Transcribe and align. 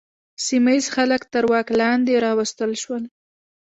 سیمه 0.45 0.71
ییز 0.75 0.87
خلک 0.95 1.21
تر 1.33 1.43
واک 1.51 1.67
لاندې 1.79 2.21
راوستل 2.25 2.71
شول. 2.83 3.03